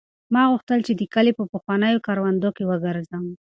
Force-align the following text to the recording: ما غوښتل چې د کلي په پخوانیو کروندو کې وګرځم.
ما 0.33 0.43
غوښتل 0.51 0.79
چې 0.87 0.93
د 0.95 1.01
کلي 1.13 1.31
په 1.37 1.43
پخوانیو 1.53 2.03
کروندو 2.07 2.49
کې 2.55 2.63
وګرځم. 2.71 3.23